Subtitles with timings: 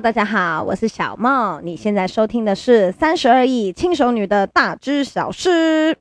[0.00, 1.60] 大家好，我是小梦。
[1.62, 5.94] 你现在收听的是三十二亿轻熟女的大知小事。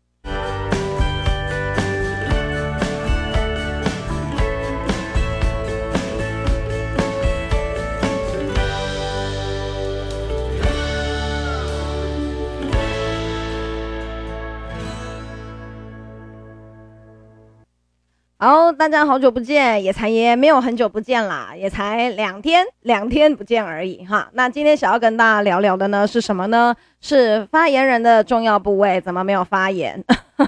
[18.42, 24.30] 好大家好久不见，也才也没有很久不见啦，也才两天，两天不见而已哈。
[24.32, 26.74] 那今天想要跟大家聊聊的呢是什么呢？
[27.02, 30.02] 是发言人的重要部位怎么没有发言？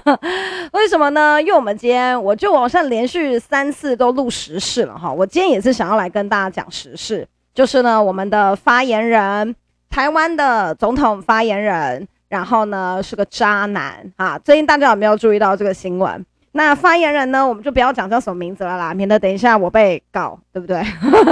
[0.72, 1.38] 为什么呢？
[1.42, 5.12] 因为我们今天我就网上连续三次都录时事了哈。
[5.12, 9.54] 我今天也是想要来跟大家讲时事，就是呢我们的发言人，
[9.90, 14.38] 台湾的总统发言人，然后呢是个渣男啊。
[14.38, 16.24] 最近大家有没有注意到这个新闻？
[16.54, 20.84] 那发言人呢，我们就不要讲叫什么名字了啦，免得等一下我被告，对不对？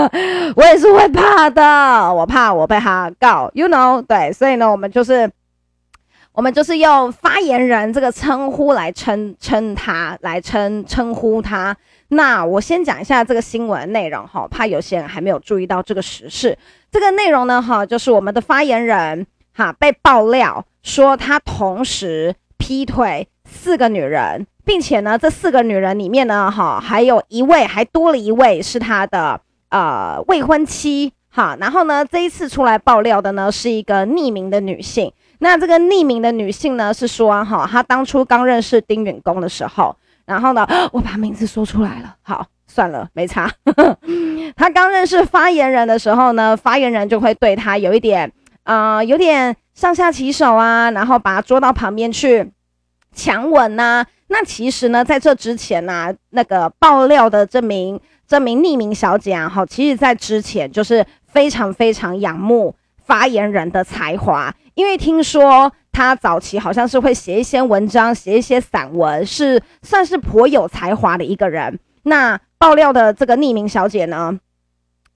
[0.57, 1.63] 我也是会怕的，
[2.15, 4.01] 我怕我被他告，you know？
[4.01, 5.31] 对，所以呢，我们就是
[6.33, 11.77] 我们就是用发言人这个称呼来称称他，来称称呼他。
[12.09, 16.57] 那我先讲一下这个新闻内容哈，怕有些人还没有注意到这个时事。
[16.91, 24.47] 这个内容呢，哈，就是我们的发言人哈被爆料说他同时劈腿四个女人。
[24.71, 29.41] 并且呢，这四个女人里面呢，哈，还有一位，还多了一位是他的
[29.71, 31.57] 呃未婚妻，哈。
[31.59, 35.13] 然后呢，这一次出来爆料的呢，是一个匿名的女性。
[35.41, 43.51] 那这个匿名的女性呢，是说哈，她当初刚认识丁允恭的时候，然后呢，我把名字说出来了，好，算了，没差。
[44.55, 48.33] 她刚认识发言人的时候呢，发言人就会对她有一点
[48.63, 52.53] 啊、呃，有点上下其手啊，然后把她捉到旁边去
[53.13, 54.07] 强吻呐、啊。
[54.33, 71.81] 那其实呢，在这之前呢、啊，那个爆料的这名这名匿名小姐啊，哈，其实在之前就是非常非常仰慕发言人的才华，因为听说她早期好像是会写一些文章，写一些散文，是算是颇有才华的一个人。
[72.05, 74.39] 那爆料的这个匿名小姐呢，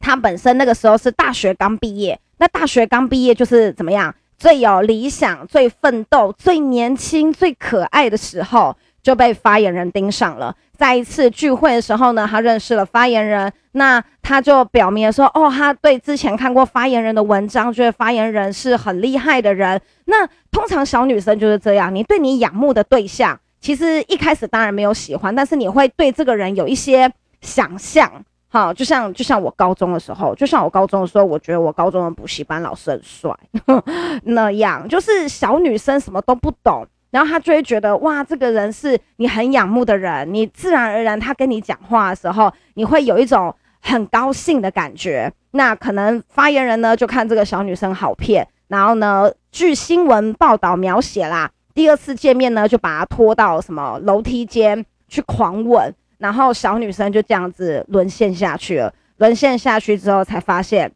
[0.01, 8.77] 她本身那个时候是大学刚毕业，那大学刚毕业就是怎么样，最有理想、最奋斗、最年轻、最可爱的时候。
[9.05, 10.53] 就被发言人盯上了。
[10.77, 28.11] 在一次聚会的时候呢，他认识了发言人，那他就表明说：“哦，他对之前看过发言人的文章，觉得发言人是很厉害的人。”那通常小女生就是这样，你对你仰慕的对象，其实一开始当然没有喜欢，但是你会对这个人有一些想象。
[28.49, 33.31] 好，就像就像我高中的时候，就像我高中的时候，我觉得我高中的补习班老师很帅，
[34.25, 36.87] 那样就是小女生什么都不懂。
[37.15, 45.33] 然后他就会觉得哇，这个人是你很仰慕的人，你自然而然他跟你讲话的时候，你会有一种很高兴的感觉。
[45.53, 58.93] 那可能发言人呢就看这个小女生好骗，然后呢，据新闻报道描写啦，第二次见面呢就把她拖到什么楼梯间去狂吻，然后小女生就这样子沦陷下去了。
[59.19, 60.91] 沦陷下去之后才发现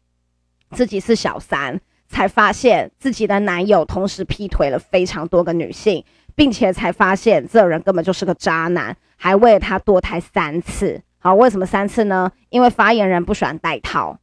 [0.71, 1.79] 自己是小三。
[2.09, 6.03] 才发现自己的男友同时劈腿了非常多个女性，
[6.35, 11.01] 并且才发现这人根本就是个渣男，还为了他堕胎三次。
[11.19, 12.31] 好，为什么三次呢？
[12.49, 14.17] 因为发言人不喜欢戴套，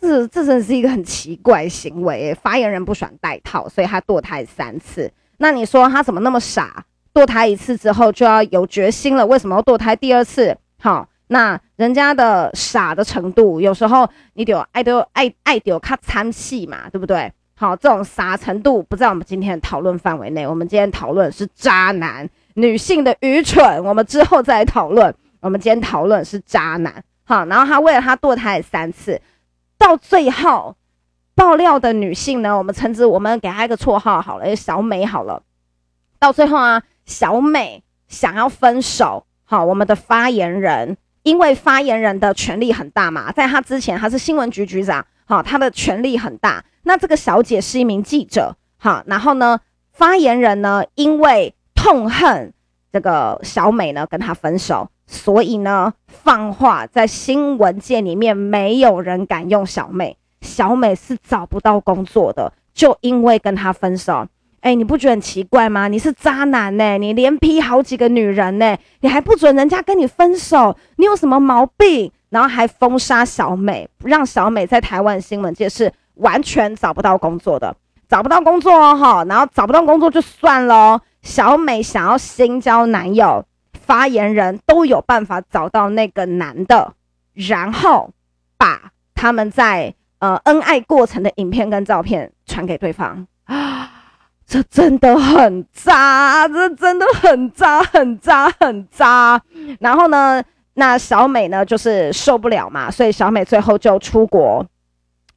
[0.00, 2.32] 这这真是一个很奇怪的行为。
[2.34, 5.12] 发言人不喜欢戴套，所以他堕胎三次。
[5.38, 6.84] 那你说他怎么那么傻？
[7.12, 10.56] 堕胎一次之后就要有决心了，为什么要堕胎第二次？
[10.78, 11.08] 好。
[11.32, 17.32] 那人家的傻的程度，有时候你得爱丢爱爱丢卡参戏嘛，对不对？
[17.54, 20.44] 好，这种傻程度不在我们今天的讨论范围内。
[20.44, 25.14] 我们今天讨论是渣男女性的愚蠢，我们之后再来讨论。
[25.38, 26.92] 我们今天讨论是渣男，
[27.22, 29.20] 好，然后他为了他堕胎三次，
[29.78, 30.74] 到最后
[31.36, 35.44] 爆料的女性呢，我们称之我们给她一个绰号好了，小美好了。
[36.18, 40.96] 到最后啊，小美想要分手，好，我们的发言人。
[41.22, 46.64] 因为发言人的权力很大嘛，在他之前他是新闻局局长，好，他的权力很大。
[46.82, 49.60] 那这个小姐是一名记者，好，然后呢，
[49.92, 52.52] 发言人呢，因为痛恨
[52.90, 64.26] 这个小美呢跟他分手，所以呢放话在新闻界里面没有人敢用小美，小美是找不到工作的，就因为跟他分手。
[64.60, 65.88] 哎，你不觉得很奇怪吗？
[65.88, 72.12] 你是渣男呢，你连劈好几个女人呢，你还不准人家跟你分手，你有什么毛病？
[72.28, 77.74] 然后还封杀小美，让小美在台湾新闻界是完全找不到工作的，
[78.08, 86.92] 找不到工作哦，哈，然后找不到工作就算了，小美想要新交男友，发言人都有办法找到那个男的，
[87.32, 88.10] 然后
[88.56, 93.79] 把他们在呃恩爱过程的影片跟照片传给对方啊，
[94.50, 99.40] 这真的很渣，这真的很渣，很渣，很渣。
[99.78, 100.42] 然后呢，
[100.74, 104.66] 那小美呢就是受不了嘛，所以小美最后就出国，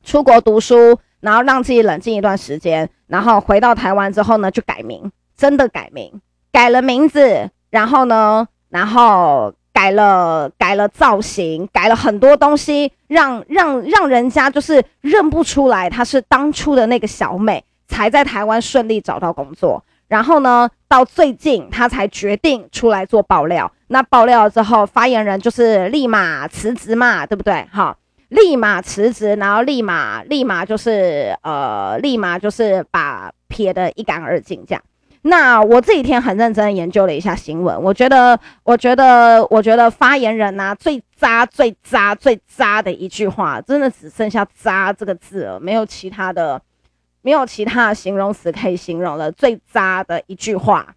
[0.03, 6.19] 出国读书，然后让自己冷静一段时间，然后回到台湾之后呢就改名，真的改名，
[6.51, 9.53] 改了名字，然后呢，然后。
[9.75, 19.83] 改了，改了造型，改了很多东西，让让让人家就是认不出来她是当初的那个小美，才在台湾顺利找到工作。
[20.07, 23.71] 然后呢，到最近他才决定出来做爆料。
[23.87, 27.67] 那爆料了之后，发言人就是立马辞职嘛，对不对？
[27.71, 27.95] 哈，
[28.29, 34.83] 立马辞职，然后立马立马就是呃，立马就是把撇得一干二净这样。
[35.25, 46.61] 那我这几天很认真研究了一下新闻，我觉得，我觉得，我觉得发言人呐、最渣、最渣、最渣的一句话，真的只剩下“渣”这个字了，没有其他的，
[47.23, 49.31] 没有其他的形容词可以形容了。
[49.31, 50.93] 最渣的一句话，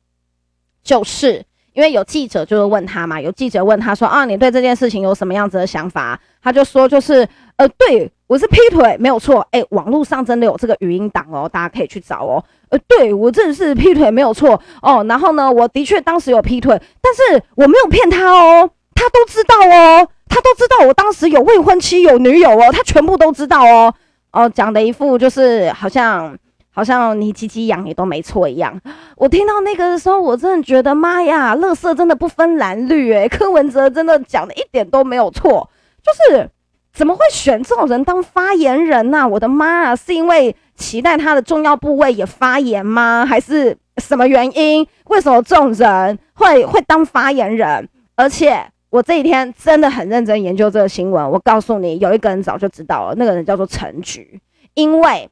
[0.85, 1.43] 就是
[1.73, 6.21] 因为有记者就是问他嘛，有记者问他说啊，你对这件事情有什么样子的想法？
[6.43, 7.27] 他就说就是
[7.57, 8.13] 呃，对。
[8.29, 9.47] 我是劈腿，没有错。
[9.53, 12.45] 哎、网络上真的有这个语音档哦，大家可以去找哦。
[12.71, 15.05] 呃，对，我真的是劈腿，没有错哦。
[15.09, 23.95] 然后呢，我的确当时有劈腿，但是我没有骗他哦，他都知道哦，他都知道我当时有未婚妻、有女友哦，他全部都知道哦。
[24.37, 26.37] 哦，讲的一副就是好像
[26.71, 28.81] 好像你鸡鸡养你都没错一样。
[29.17, 35.69] 我听到那个的时候，我真的觉得妈呀，垃圾真的不分蓝绿诶，柯文哲真的讲的一点都没有错，
[36.03, 36.49] 就是。
[36.93, 39.29] 怎么会选这种人当发言人呢、啊？
[39.29, 39.95] 我的妈啊！
[39.95, 43.27] 是因为期待他的重要部位也发言吗？
[43.29, 44.87] 还是什么原因？
[45.09, 47.87] 为什么这种人会会当发言人？
[48.15, 51.31] 而且我这几天真的很认真研究这个新闻。
[51.31, 54.41] 我告诉你，有一个人早就知道了，那个人叫做陈菊，
[54.75, 55.29] 因为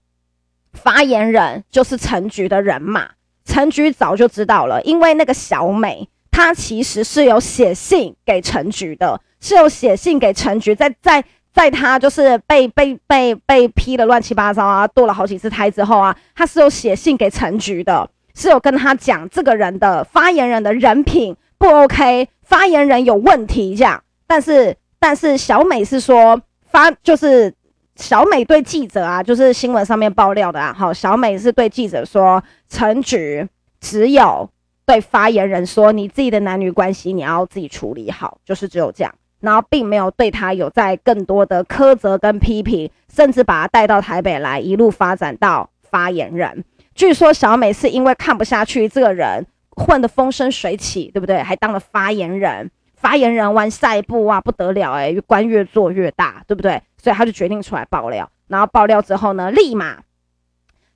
[0.72, 3.10] 发言人就是陈菊的人嘛。
[3.44, 11.24] 陈菊早就知道了，因为那个小美她其实是有写信给陈菊的，是有写信给陈菊，在在。
[11.54, 24.02] 在他就是被被被被批的乱七八糟啊，堕了好几次胎之后啊，他是有写信给陈菊的，是有跟他讲这个人的发言人的人品不 OK，发言人有问题这样。
[24.26, 27.52] 但是但是小美是说发就是
[27.96, 33.46] 小美对记者啊，就是新闻上面爆料的啊，好，小美是对记者说，陈菊
[33.80, 34.48] 只有
[34.86, 39.14] 对发言人说，你自己的男女关系你要自己处理好，就是只有这样。
[39.40, 46.64] 然后并没有对他有在更多的苛责跟批评，甚至把他带到台北来，一路发展到发言人。
[46.94, 49.44] 据说小美是因为看不下去这个人
[49.76, 51.42] 混得风生水起，对不对？
[51.42, 56.82] 还当了发言人，发言人玩赛布啊不得了哎、官越做越大，对不对？
[56.96, 58.30] 所以他就决定出来爆料。
[58.48, 59.98] 然后爆料之后呢，立马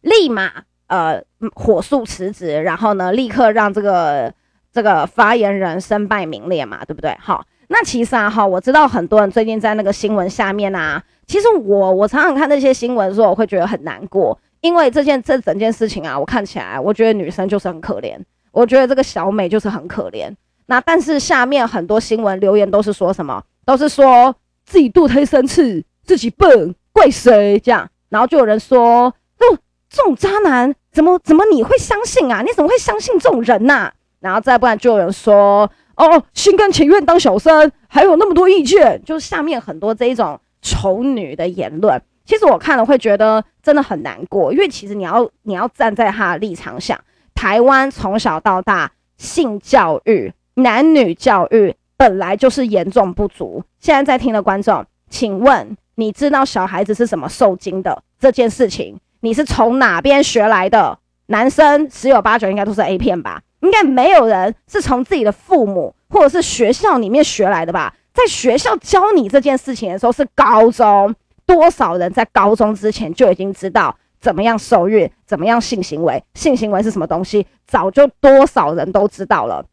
[0.01, 0.51] 立马
[0.87, 1.23] 呃
[1.55, 4.33] 火速辞职，然后呢立刻让这个
[4.73, 7.17] 这个发言人身败名裂嘛，对不对？
[7.21, 7.45] 好。
[7.71, 18.19] 那其实啊，哈，我知道很多人最近在那个新闻下面啊，其实我我常常看那些新闻的时候，我会觉得很难过，因为这件这整件事情啊，我看起来，我觉得女生就是很可怜，
[18.59, 20.35] 我觉得这个小美就是很可怜。
[20.67, 24.35] 那但是下面很多新闻留言都是说什么，都是说
[24.65, 27.89] 自己堕胎生刺，自己笨，怪谁这样？
[28.09, 32.43] 然后就有人说，哦，这种渣男怎么怎么你会相信啊？
[32.43, 33.93] 你怎么会相信这种人呐？
[34.19, 35.71] 然后再不然就有人说。
[35.95, 42.00] 哦，心甘情愿当小三，还有那么多意见，就是下面很多这一种丑女的言论。
[42.25, 46.97] 其实我看了会觉得真的很难过，因为其实你要你要站在他的立场想，
[47.38, 53.62] 台湾从小到大性教育、男女教育本来就是严重不足。
[53.78, 58.99] 现在在听的观众，请问你知道小孩子是怎么受精的这件事情？
[59.21, 60.99] 你是从哪边学来的？
[61.26, 63.40] 男生十有八九应该都是 A 片吧？
[63.61, 67.95] 应该没有人是从自己的父母或者是学校里面学来的吧？
[68.12, 71.14] 在学校教你这件事情的时候是高中，
[71.47, 79.65] 多少人在高中之前就已经知道怎么样受孕，怎么样性行为，性行为是什么东西，早就多少人都知道了。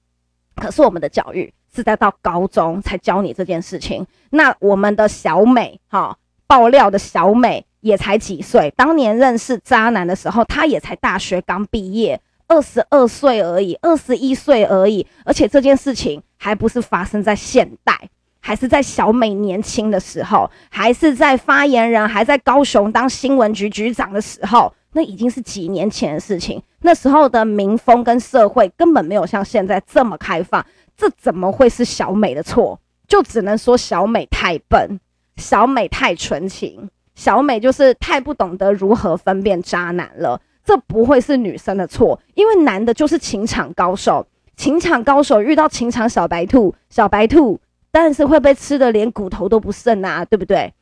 [0.56, 4.06] 可是我们的教育是在到高中才教你这件事情。
[4.30, 12.22] 那我们的小美，哈，爆料的小美也才几岁，当年认识渣男的时候，她也才大学刚毕业。
[12.48, 18.08] 二十二岁而已，二十一岁而已，而且这件事情还不是发生在现代，
[18.46, 26.62] 还是在小美年轻的时候，还是在发言人还在高雄当新闻局局长的时候，那已经是几年前的事情。
[26.82, 30.64] 那时候的民风跟社会根本没有像现在这么开放，
[30.96, 32.80] 这怎么会是小美的错？
[33.08, 35.00] 就只能说小美太笨，
[35.38, 40.40] 小美太纯情，小美就是太不懂得如何分辨渣男了。
[40.64, 47.60] 这不会是女生的错，因为男的就是情场高手，情场高手遇到情场小白兔，小白兔
[47.96, 50.74] 但是会被吃的连骨头都不剩啊，对不对？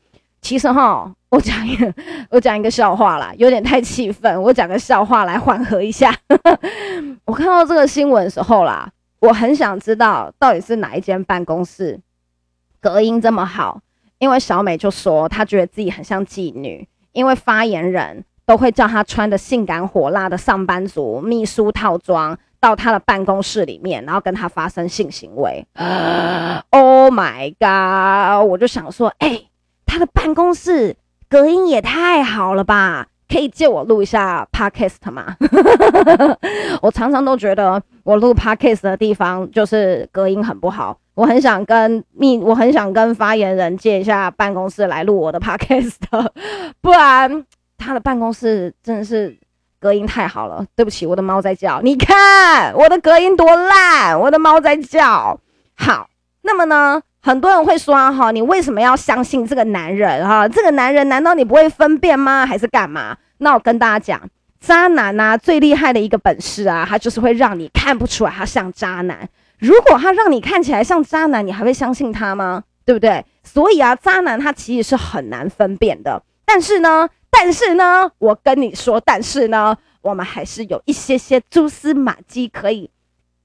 [0.41, 1.93] 其实哈，我讲一个，
[2.31, 6.11] 我讲一个笑话啦，有点太气愤，我讲个笑话来缓和一下。
[7.25, 8.89] 我看到这个新闻的时候啦，
[9.19, 11.99] 我很想知道到底是哪一间办公室
[12.81, 13.79] 隔音这么好，
[14.17, 18.25] 因为小美就说她觉得自己很像妓女，因为发言人。
[18.45, 25.67] 都会叫她穿的性感火辣的上班族秘书套装到他的办公室里面，然后跟他发生性行为。
[26.69, 28.47] Oh my god！
[28.49, 29.49] 我就想说，哎、欸，
[29.85, 30.95] 他的办公室
[31.27, 33.07] 隔音也太好了吧？
[33.27, 35.35] 可以借我录一下 podcast 吗？
[36.81, 45.95] 我常常都觉得我录 podcast 的地方就是隔音很不好，我很想跟秘，我很想跟发言人借一下办公室来录我的 podcast，
[46.79, 47.45] 不然。
[47.75, 49.37] 他的办公室真的是
[49.83, 55.37] 隔音太好了，对不起，我的猫在叫，你看我的隔音多烂，我的猫在叫。
[55.75, 56.07] 好，
[56.43, 60.47] 那么呢，很多人会说哈，你为什么要相信这个男人哈？
[60.47, 62.45] 这个男人难道你不会分辨吗？
[62.45, 63.17] 还是干嘛？
[63.39, 64.29] 那我跟大家讲，
[64.61, 69.27] 渣男啊，最厉害的一个本事啊，他就是会让你看不出来他像渣男。
[69.59, 72.63] 如果他让你看起来像渣男，你还会相信他吗？
[72.85, 73.25] 对不对？
[73.43, 76.23] 所以啊，渣男他其实是很难分辨的。
[76.45, 77.09] 但是呢。
[77.35, 82.91] 但是呢，我跟你说，但是呢，我们还是有一些些蛛丝马迹可以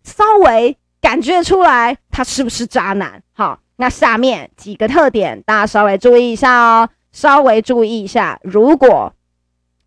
[0.05, 3.23] 稍微感觉出来他是不是渣男。
[3.33, 8.38] 好，那下面几个特点，大家稍微注意一下哦，稍微注意一下。
[8.43, 9.14] 如果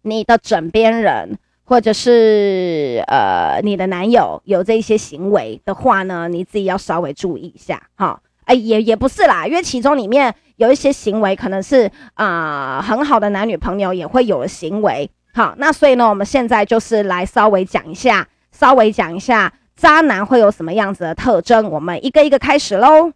[0.01, 7.83] 你的枕边人或者是呃你的男友有这一些行为的话呢，你自己要稍微注意一下。
[7.93, 10.33] 好，也也不是啦，因为其中里面。
[10.57, 23.11] 有一些行为可能是啊、很好的男女朋友也会有的行为，好，那所以呢，我们现在就是来稍微讲一下，稍微讲一下渣男会有什么样子的特征，我们一个一个开始喽。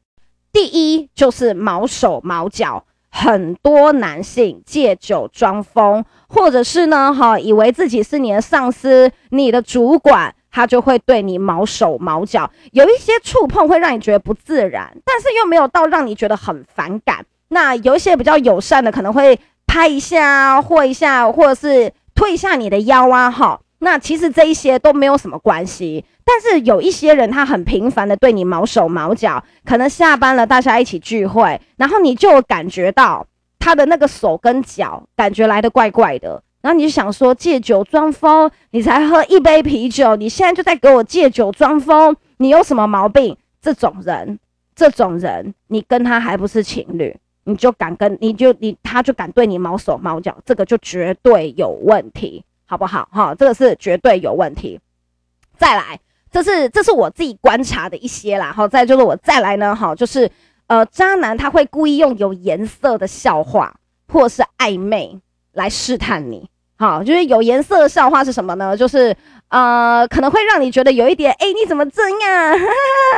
[0.51, 10.33] 第一就是毛手毛脚，很多男性借酒装疯，或者是呢哈以为自己是你的上司、你的主管。
[10.55, 17.25] 他就会对你毛手毛脚，有一些触碰会让你觉得不自然，但是又没有到让你觉得很反感。
[17.49, 23.59] 那有一些比较友善的，可能会拍一下啊、或一下，或者是推一下你的腰啊，哈。
[23.79, 26.05] 那其实这一些都没有什么关系。
[26.23, 33.27] 但是有一些人，他很频繁的对你毛手毛脚，可能下班了大家一起聚会，然后你就感觉到
[33.59, 36.41] 他的那个手跟脚感觉来的怪怪的。
[36.65, 43.37] 然后你就想说借酒装疯，你才喝一杯啤酒，你现在就在给我借酒装疯，你有什么毛病？
[43.61, 44.39] 这种人，
[44.75, 53.07] 这种人，你跟他还不是情侣，你就敢跟，你就你他就敢对你毛手毛脚，这个就绝对有问题，好不好？
[53.11, 54.79] 哈，这个是绝对有问题。
[55.59, 55.99] 再来，
[56.31, 60.27] 这是这是我自己观察的一些啦，好，再就是我再来呢，哈，就是
[60.65, 63.75] 呃，渣男他会故意用有颜色的笑话
[64.11, 66.49] 或是暧昧来试探你。
[66.77, 68.75] 好，就是有颜色的笑话是什么呢？
[68.75, 69.15] 就是
[69.47, 72.59] 呃，可能会让你觉得有一点，哎，你怎么这样？
[72.59, 72.65] 哈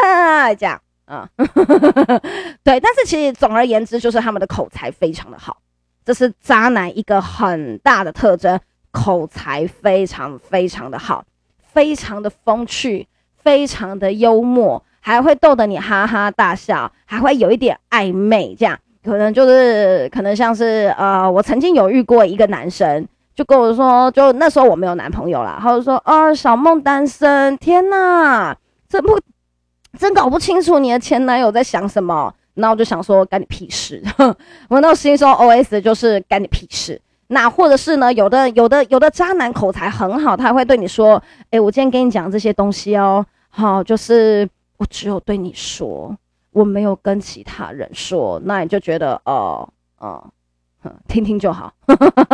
[0.03, 1.27] 哈哈，这样啊，
[2.63, 2.79] 对。
[2.79, 5.57] 但是其实总而言之，就是他们的口才非常的好，
[6.05, 8.59] 这是渣男一个很大的特征，
[8.91, 11.25] 口才非常非常的好，
[11.73, 13.07] 非常的风趣，
[13.41, 23.07] 非常的幽默，还会逗得你哈哈大笑，还会有一点暧昧，这样可能就是可能像是呃，我曾经有遇过一个男生。
[23.37, 28.57] 就跟我说，就那时候我没有男朋友啦，他就说，哦，小梦单身，天哪，
[28.89, 29.19] 真不
[29.95, 32.33] 真搞不清楚你的前男友在想什么。
[32.55, 34.01] 那我就想说，干你屁事！
[34.67, 36.99] 我那时候心说 OS 就是干你屁事。
[37.27, 46.17] 那或者是呢，有的有的有的渣男口才很好，他会对你说，哎，我今天跟你讲这些东西哦，好，就是我只有对你说，
[46.53, 48.41] 我没有跟其他人说。
[48.45, 50.27] 那你就觉得，哦，哦。
[51.07, 51.73] 听听就好，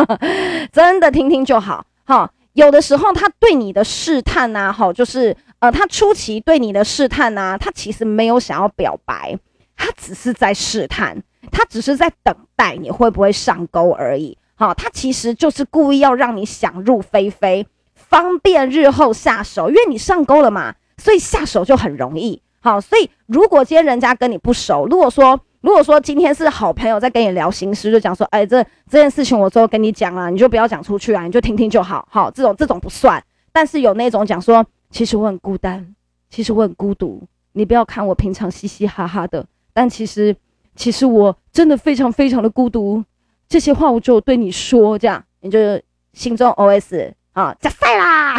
[0.72, 1.84] 真的听听就好。
[2.04, 9.36] 哈，有的时候他对你的试探呐，哈，就是呃，他初期对你的试探呐，他其实没有想要表白，
[9.76, 14.36] 他只是在试探，他只是在等待你会不会上钩而已。
[14.56, 22.40] 哈，他其实就是故意要让你想入非非，方便日后下手，因为你上钩了嘛，所以下手就很容易。
[22.60, 25.40] 好，所以如果今天人家跟你不熟，如果说。
[25.64, 33.24] 如果说今天是好朋友在跟你聊心事，就讲说，哎，这这件事情我之后跟你讲啊，你就不要讲出去啊，你就听听就好，好，这种这种不算。
[33.50, 35.94] 但是有那种讲说，其实我很孤单，
[36.28, 39.42] 其实我很孤独，你不要看我平常嘻嘻哈哈的，
[39.72, 40.36] 但其实
[40.76, 43.02] 其实我真的非常非常的孤独。
[43.48, 45.80] 这些话我就对你说，这样你就
[46.12, 48.36] 心中 OS 啊，加赛啦！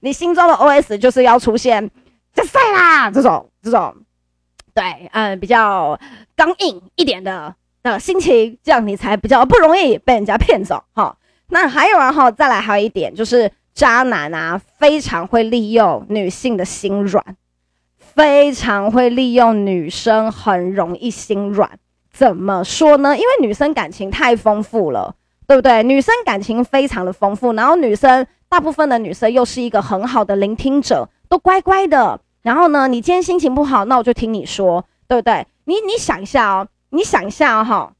[0.00, 1.90] 你心中的 OS 就是要出现
[2.32, 3.94] 加赛啦这种这种，
[4.74, 5.98] 对，嗯，比较
[6.34, 11.16] 刚硬一点的的心情，这样你才比较不容易被人家骗走哈。
[11.48, 17.24] 那还有然后再来还有一点就是渣男啊，非常会利用女性的心软。
[17.98, 21.68] 非常会利用女生，很容易心软。
[22.12, 23.16] 怎么说呢？
[23.16, 25.16] 因为女生感情太丰富了，
[25.48, 25.82] 对不对？
[25.82, 32.20] 女生感情非常的丰富，然后女生大部分的女生又是一个很好的聆听者，都乖乖的。
[32.44, 35.46] 然后呢，你今天心情不好，那我就听你说，对不对？
[35.64, 37.92] 你你想一下哦，你想一下哈、哦，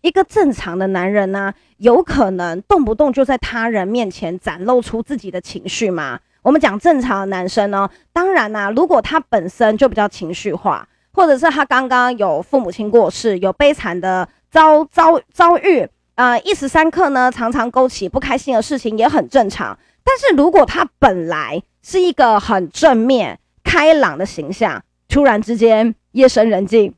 [0.00, 6.18] 一个正常的男人呢、有可能动不动就在他人面前展露出自己的情绪吗？
[6.42, 19.78] 我们讲正常的男生呢，当然啦、如果他本身就比较情绪化，或者是他刚刚有父母亲过世，有悲惨的遭遭遭遇，呃，一时三刻呢，常常勾起不开心的事情也很正常。
[20.02, 23.38] 但是如果他本来是一个很正面、
[23.72, 26.92] 开朗的形象，突然之间夜深人静，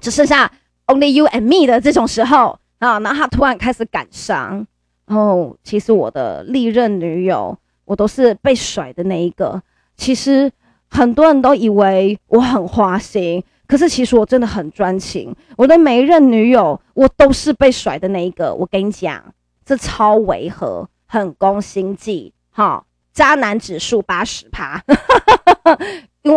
[0.00, 0.50] 只剩下
[0.88, 4.66] only you and me 的这种时候啊，然后他突然开始感伤，
[5.06, 7.56] 哦，其实我的历任女友。
[7.84, 9.62] 我都是被甩的那一个，
[9.96, 10.52] 其实
[10.90, 15.34] 很多人都以为我很花心，可是其实我真的很专情。
[15.56, 18.54] 我的每一任女友，我都是被甩的那一个。
[18.54, 19.24] 我跟你讲，
[19.64, 22.84] 这超违和，很攻心计，哈，
[23.14, 24.84] 渣男指数八十趴。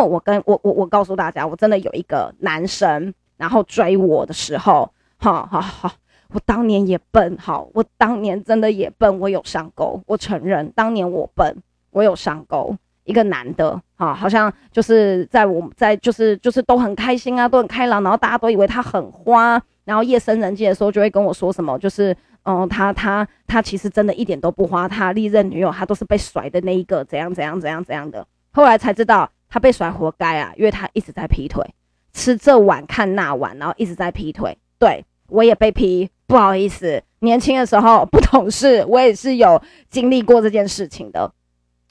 [0.06, 5.94] 我跟我我我告诉大家，我真的有一个男生，然后追我的时候，哈哈哈。
[6.34, 11.58] 我当年也笨，好，我当年真的也笨，我有上钩，我承认，当年我笨，
[11.90, 12.76] 我有上钩。
[13.04, 31.64] 一个男的，哈，好像就是在我们在就是就是都很开心啊，都很开朗，然后大家都以为他很花，然后夜深人静的时候就会跟我说什么，就是嗯，他他他其实真的一点都不花，他历任女友他都是被甩的那一个，怎样怎样怎样怎样的，后来才知道他被甩活该啊，因为他一直在劈腿，
[32.12, 35.06] 吃这碗看那碗，然后一直在劈腿，对。
[35.28, 41.32] 我也被劈，不好意思，年轻的时候不懂事，我也是有经历过这件事情的。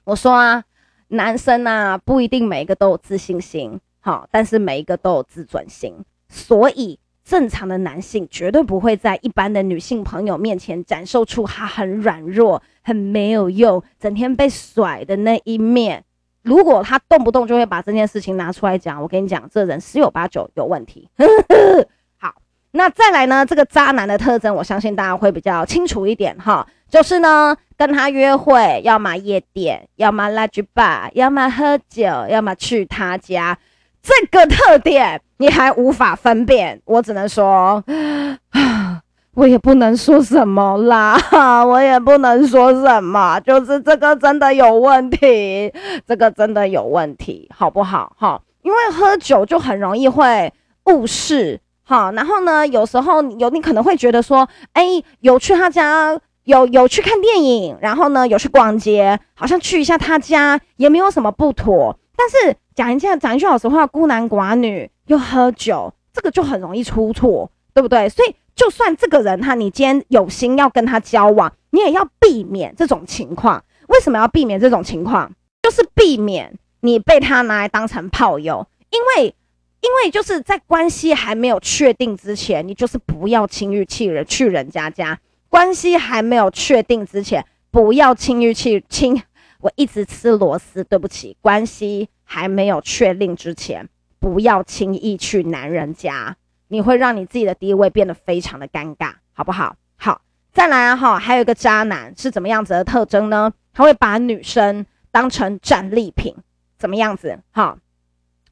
[0.04, 0.62] 我说啊，
[1.08, 5.94] 男生啊，不一定每一个都有自信心，好，但是每一个都有自尊心。
[6.28, 16.04] 所以正常的男性绝对不会在一般的女性朋友面前展示出他很软弱、很没有用、整天被甩的那一面。
[16.42, 21.08] 如果他动不动就会把这件事情拿出来讲，我跟你讲，这人十有八九有问题。
[22.18, 22.34] 好
[22.72, 23.44] 那再来呢？
[23.44, 26.66] 这个渣男的特征，我相信大家会比较清楚一点哈。
[26.88, 33.58] 就是呢，跟他约会，要么夜店，要么拉去吧，要么喝酒，要么去他家。
[34.02, 37.84] 这个特点你还无法分辨，我只能说，
[39.34, 41.16] 我也不能说什么啦，
[41.64, 45.72] 我也不能说什么，就是这个真的有问题，
[46.06, 48.12] 这个真的有问题，好不好？
[48.18, 50.52] 哈，因为喝酒就很容易会
[50.86, 51.60] 误事。
[51.84, 61.96] 哈，然后呢，有时候有你可能会觉得说，哎，有去他家，有有去看电影，然后呢，有去逛街，好像去一下他家也没有什么不妥。
[62.16, 68.08] 但是讲一下，讲一句老实话，孤男寡女又喝酒，这个就很容易出错，对不对？
[68.08, 73.64] 所以，就算这个人哈，你今天有心要跟他交往，你也要避免这种情况。
[73.88, 75.32] 为什么要避免这种情况？
[75.62, 79.34] 就是避免你被他拿来当成炮友，因为。
[79.82, 85.18] 因为就是在关系还没有确定之前，你就是不要轻易去人去人家家。
[85.48, 89.22] 关系还没有确定之前，不要轻易去轻。
[89.60, 91.34] 我一直吃螺丝，对不起。
[91.40, 96.36] 关系还没有确定之前，不要轻易去男人家，
[96.72, 99.74] 你会让你自己的地位变得非常的尴尬，好不好？
[99.96, 100.20] 好，
[100.52, 103.52] 再来啊哈，还有一个渣男是怎么样子的特征呢？
[103.72, 106.32] 他会把女生当成战利品，
[106.78, 107.40] 怎么样子？
[107.50, 107.76] 哈，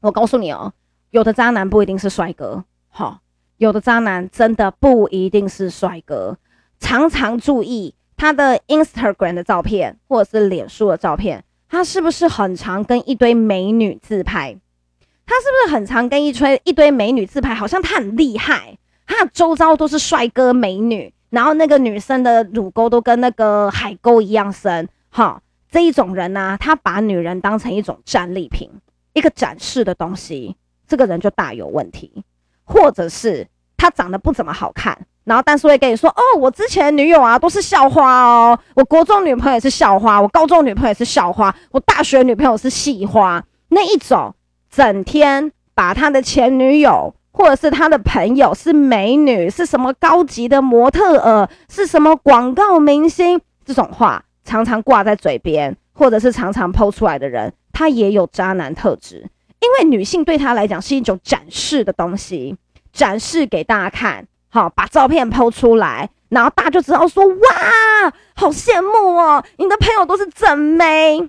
[0.01, 0.73] 我告诉你哦。
[1.11, 3.21] 有的渣男不一定是帅哥，哈，
[3.57, 6.37] 有的渣男真的不一定是帅哥。
[6.81, 14.59] 常常注意他的 Instagram 的照片或者是脸书的照片，他是不是很常跟一堆美女自拍？
[15.29, 17.55] 他是不是很常跟一堆一堆美女自拍？
[17.55, 28.71] 好像他很厉害，他的周遭都是帅哥美女，然后那个女生的乳沟都跟那个海沟一样深，哈，这一种人呢、他把女人当成一种战利品，
[29.13, 30.57] 一个展示的东西。
[30.87, 32.25] 这个人就大有问题，
[32.65, 44.35] 或者是他长得不怎么好看，然后但是会跟你说：“哦，我之前女友啊都是校花哦，我国中女朋友也是校花，我高中女朋友也是校花，我大学女朋友是系花。”那一种
[44.71, 59.29] 整天把他的前女友或者是他的朋友是美女，是什么高级的模特儿，是什么广告明星，这种话常常挂在嘴边，或者是常常抛出来的人，他也有渣男特质。
[59.61, 62.57] 因为女性对他来讲是一种展示的东西，
[62.93, 71.29] 展示给大家看，好，把照片抛出来，然后大家就知道说，哇，好羡慕哦，你的朋友都是正妹，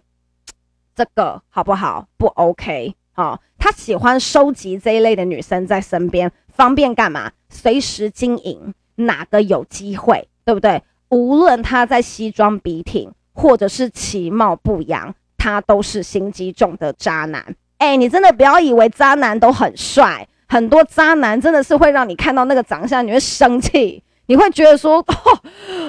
[0.96, 2.08] 这个好不好？
[2.18, 2.96] 不 OK。
[3.20, 7.30] 哦，他喜欢收集这一类的女生在身边，方便干嘛？
[7.50, 10.82] 随时经营，哪个有机会，对不对？
[11.10, 17.44] 无论他在西装笔挺，或者是其貌不扬，他都是心机重的渣男。
[17.80, 25.42] 哎，你真的不要以为渣男都很帅，很多渣男真的是会让你看到那个长相，你会生气，你会觉得说，哦，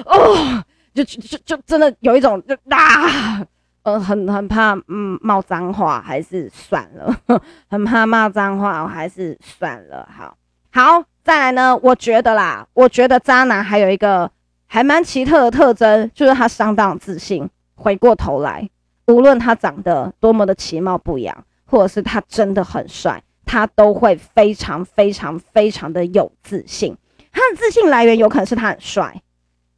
[0.03, 0.63] 哦，
[0.93, 3.41] 就就就就真的有一种就啊。
[3.83, 7.15] 呃，很很怕，嗯，骂脏话还是算了，
[7.67, 10.07] 很怕骂脏话，我还是算了。
[10.15, 10.37] 好，
[10.71, 11.75] 好，再来呢？
[11.81, 14.29] 我觉得啦，我觉得渣男还有一个
[14.67, 17.49] 还蛮奇特的特征，就是他相当自信。
[17.73, 18.69] 回过头来，
[19.07, 26.95] 无论他长得多么的其貌不扬，或者是他真的很帅，他都会非常非常非常的有自信。
[27.31, 29.19] 他的自信来源有可能是他很帅，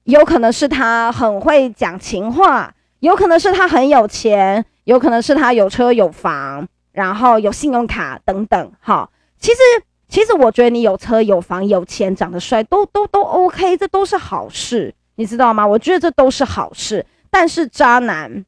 [0.04, 2.74] 有可能是他很会讲情话。
[3.04, 8.72] 有可能是他很有钱，有可能是他有车有房，然后有信用卡等等。
[8.80, 9.60] 哈，其实
[10.08, 15.68] 其实我觉得你有车有房有钱，长得帅都都都 OK，这都是好事，你知道吗？
[15.68, 17.06] 我觉得这都是好事。
[17.30, 18.46] 但是渣男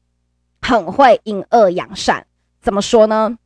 [0.62, 2.24] 很会隐恶扬善，
[2.62, 3.36] 怎么说呢？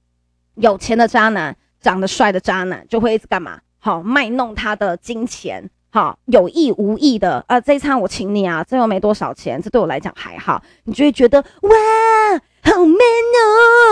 [0.54, 3.58] 有钱的渣男，长得帅的渣男就会一直干嘛？
[3.80, 5.70] 好，卖弄他的金钱。
[5.92, 11.70] 好，有意无意的啊，这一餐我请你啊，这又没多少钱，这对我来讲还好，你就会觉得哇，
[12.62, 12.96] 好 man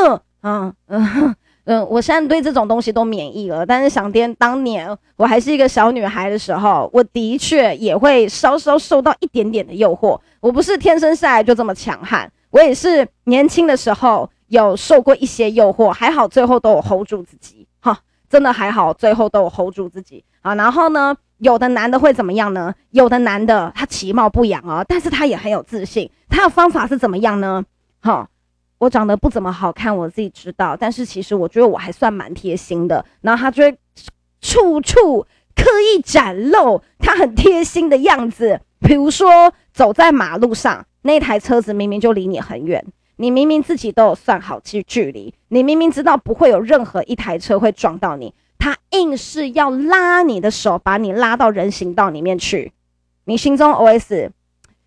[0.06, 1.34] 哦，嗯嗯
[1.64, 17.98] 嗯，我现在对这种东西都免疫了，但是想念当年我还是一个小女孩的时候，我的确也会稍稍受到一点点的诱惑，我不是天生下来就这么强悍，我也是年轻的时候有受过一些诱惑，还好最后都有 hold 住自己，哈，
[18.30, 20.24] 真的还好，最后都有 hold 住自己。
[20.42, 21.16] 啊，然后呢？
[21.38, 22.74] 有的男的会怎么样呢？
[22.90, 26.10] 有的男的他其貌不扬哦，但是他也很有自信。
[26.28, 27.64] 他的方法是怎么样呢？
[28.00, 28.28] 哈，
[28.78, 30.76] 我长得不怎么好看，我自己知道。
[30.78, 33.04] 但是其实我觉得我还算蛮贴心的。
[33.20, 33.78] 然后他就会
[34.40, 38.60] 处处刻意展露他很贴心的样子。
[38.80, 42.84] 比如说走在马路上，那台车子明明就离你很远，
[43.16, 48.34] 你明明自己都有算好距距离，你明明知道不会有任何一台车会撞到你。
[48.58, 52.72] 他硬是要拉你的手，把你拉到人行道里面去。
[53.24, 54.30] 你心中 OS：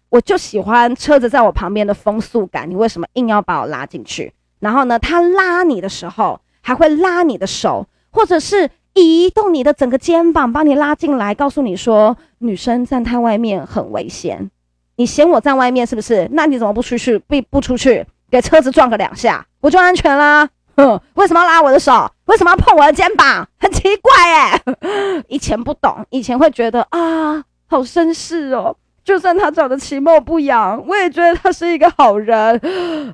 [0.09, 4.33] 我就喜欢车子在我旁边的风速感，你为什么硬要把我拉进去？
[4.59, 14.51] 然后呢，他拉你的时候还会拉你的手，或者是移动你的整个肩膀，把你拉进来，告诉你说女生站在外面很危险。
[14.97, 16.27] 你嫌我在外面是不是？
[16.33, 17.17] 那你怎么不出去？
[17.17, 20.49] 不不出去，给车子撞个两下，不就安全啦？
[20.75, 22.09] 哼， 为什么要拉我的手？
[22.25, 23.47] 为什么要碰我的肩膀？
[23.59, 24.61] 很奇怪哎，
[25.27, 28.75] 以前不懂，以前会觉得啊，好绅士哦。
[29.03, 32.55] 就算他长得其貌不扬，我也觉得他是一个好人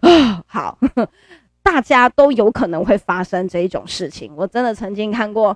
[0.02, 0.44] 啊。
[0.46, 0.78] 好，
[1.64, 4.32] 大家都有可能会发生这一种事情。
[4.36, 5.56] 我真的曾经看过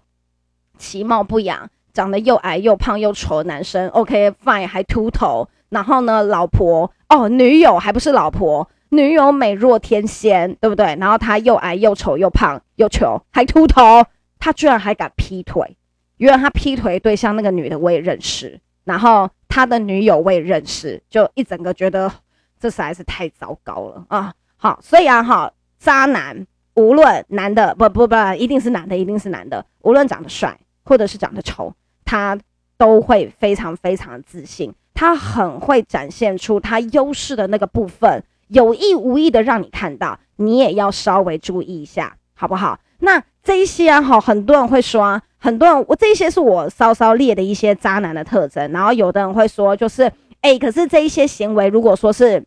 [0.78, 8.68] 其貌不扬、长得又矮又胖又丑的男生，OK fine，还秃头，然后呢，老婆哦，女友还不是老婆。
[8.94, 10.98] 女友美若天仙，对不对？
[11.00, 14.06] 然后他又矮又丑又胖又穷，还秃头，
[14.38, 15.78] 他居然还敢劈腿。
[16.18, 22.12] 原来他劈腿对象那个女的我也认识，然后他的女友我也认识，就一整个觉得
[22.60, 24.34] 这实在是太糟糕了啊！
[24.58, 31.74] 好，所以啊，哈，渣男无论男的不不不，一定是男的，一定是男的，无论长得帅或者是长得丑，
[32.04, 32.38] 他
[32.78, 38.22] 都会非常非常自信，他很会展现出他优势的那个部分。
[38.52, 42.78] 有意无意的让你看到，你也要稍微注意一下，好不好？
[43.00, 48.72] 那这一些啊，哈，很多人会说，很多人，我这一些是我稍稍列的一些渣男的特征。
[48.72, 50.12] 然后有的人会说，就是，
[50.42, 52.44] 哎、可是这一些行为，如果说是，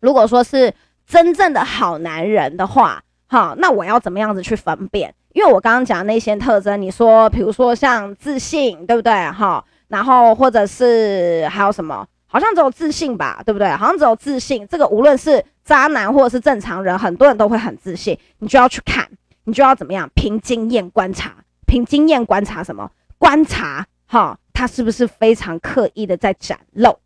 [0.00, 0.72] 如果说是
[1.06, 5.14] 真正的好男人的话，哈，那我要怎么样子去分辨？
[5.34, 9.12] 因为我刚刚讲那些特征，你说，比如说像自信，对不对？
[9.30, 12.06] 哈，然后或者是还有什么？
[12.28, 13.68] 好像只有自信吧，对不对？
[13.70, 18.16] 好像只有自信，这个无论是渣男或者是正常人，很多人都会很自信。
[18.38, 19.08] 你就要去看，
[19.44, 20.08] 你就要怎么样？
[20.14, 21.34] 凭经验观察，
[21.66, 22.90] 凭经验观察什么？
[23.16, 26.98] 观察哈，他是不是非常刻意的在展露？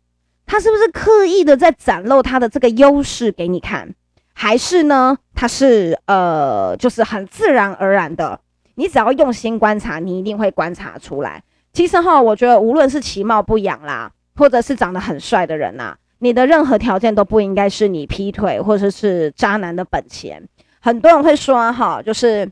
[0.45, 3.95] 他是不是刻意的在展露他的这个优势给你看？
[4.33, 5.17] 还是呢？
[5.33, 8.39] 他是呃，就是很自然而然的，
[8.75, 11.43] 你只要用心观察，你一定会观察出来。
[11.71, 20.47] 其实哈，我觉得无论是其貌不扬啦，或者是长得很帅的人呐，你的任何条件都不应该是你劈腿或者是渣男的本钱。
[20.79, 22.49] 很多人会说哈，就是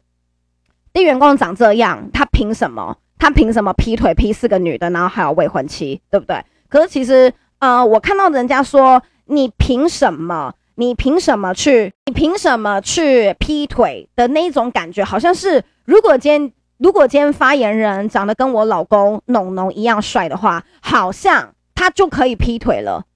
[0.94, 2.98] 丁元恭长这样，他凭什么？
[3.18, 6.44] 他凭什么劈腿劈四个女的，然后还有未婚妻，对不对？
[6.70, 10.54] 可是其实，呃，我看到人家说，你凭什么？
[10.76, 11.94] 你凭什么去？
[12.06, 16.54] 你凭什么去劈腿的那一种感觉，好像是如果今天。
[16.84, 23.08] 如果今天发言人长得跟我老公农农一样帅的话，好像他就可以劈腿了。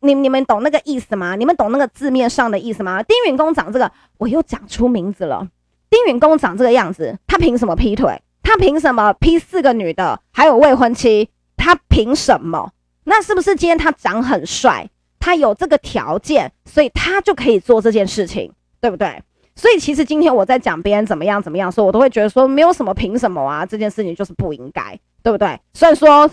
[0.00, 1.36] 你你们懂那个意思吗？
[1.36, 3.02] 你们懂那个字面上的意思吗？
[3.02, 5.46] 丁允恭长这个，我又讲出名字了。
[5.90, 8.22] 丁允恭长这个样子，他凭什么劈腿？
[8.42, 11.28] 他凭什么劈四个女的，还有未婚妻？
[11.58, 12.72] 他凭什么？
[13.04, 19.22] 那是不是今天他长很帅，他有这个条件，所以他就可以做这件事情，对不对？
[19.54, 25.60] 所以其实今天我在讲别人怎么样怎么样，说我都会觉得说没有什么凭什么啊，这件事情就是不应该，对不对？
[25.74, 26.26] 虽然说，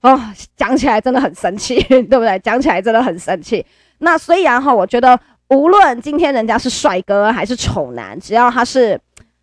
[0.00, 0.20] 哦，
[0.56, 2.38] 讲起来真的很生气， 对不对？
[2.40, 3.64] 讲起来真的很生气。
[3.98, 9.00] 那虽然哈，我觉得无论今天人家是帅哥还是丑男，只要他是，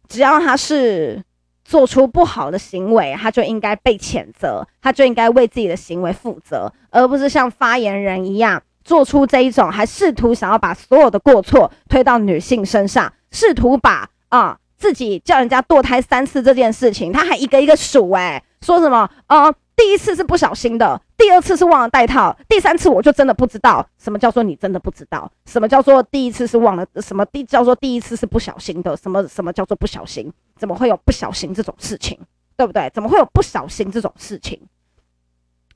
[0.08, 1.24] 只要他是
[1.64, 8.62] 做出不好的行为，他就应该被谴责，他就应该为自己的行为负责，而不是像发言人一样。
[8.82, 19.54] 做出这一种，还试图想要把所有的过错推到女性身上，试图把啊自己叫人家堕胎三次这件事情，他还一个一个数，哎，说什么啊？
[19.80, 30.30] 第一次是不小心的，第二次是忘了带套，第三次我就真的不知道什么叫做你真的不知道，什么叫做第一次是忘了，什么第叫做第一次是不小心的，什么什么叫做不小心？
[30.58, 32.20] 怎么会有不小心这种事情？
[32.58, 32.92] 对不对？
[32.94, 34.62] 怎么会有不小心这种事情？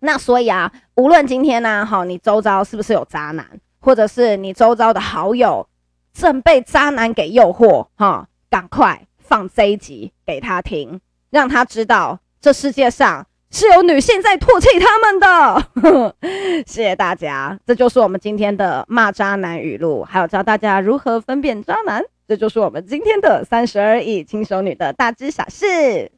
[0.01, 3.47] 那所以啊，无论今天呢、哈，你周遭是不是有渣男，
[3.79, 5.65] 或者是你周遭的好友
[6.11, 16.15] 正被渣男给诱惑，哈，赶快放这一集给他听，让他知道这世界上是有女性在唾弃他们的。
[16.65, 26.11] 谢谢大家，这就是我们今天的骂渣男语录，还有教大家如何分辨渣男，这就是我们今天的三十而已轻熟女的大知小事。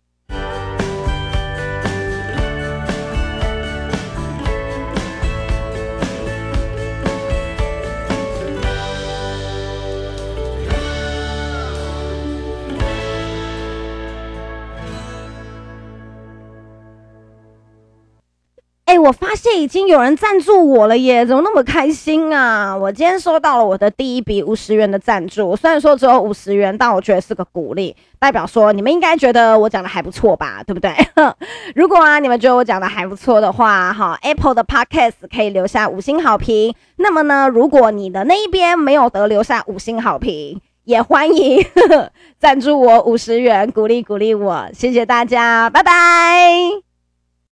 [19.05, 21.23] 我发现已经有人赞助我了耶！
[21.23, 22.75] 怎么那么开心啊？
[22.75, 30.91] 我今天收到了我的第一笔五十元的赞助，虽然说只有五十元，但我觉得是个鼓励，代表说你们应该觉得我讲的还不错吧，对不对？
[31.75, 36.73] 如果啊，你们觉得我讲的还不错的话，哈，Apple 的 Podcast 可以留下五星好评。
[36.95, 41.63] 那么呢，如果你的那一边没有得留下五星好评，也欢迎
[42.39, 46.84] 赞助我五十元，鼓励鼓励我，谢谢大家，拜拜。